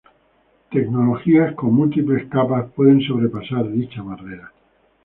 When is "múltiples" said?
1.75-2.27